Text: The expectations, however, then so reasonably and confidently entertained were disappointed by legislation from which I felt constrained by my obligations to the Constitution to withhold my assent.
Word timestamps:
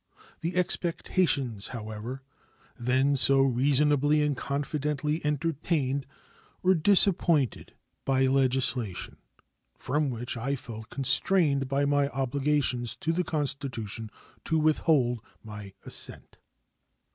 The 0.39 0.55
expectations, 0.55 1.67
however, 1.67 2.23
then 2.75 3.15
so 3.15 3.41
reasonably 3.43 4.23
and 4.23 4.35
confidently 4.35 5.23
entertained 5.23 6.07
were 6.63 6.73
disappointed 6.73 7.75
by 8.03 8.25
legislation 8.25 9.17
from 9.77 10.09
which 10.09 10.37
I 10.37 10.55
felt 10.55 10.89
constrained 10.89 11.67
by 11.67 11.85
my 11.85 12.09
obligations 12.09 12.95
to 12.95 13.13
the 13.13 13.23
Constitution 13.23 14.09
to 14.45 14.57
withhold 14.57 15.19
my 15.43 15.73
assent. 15.85 16.37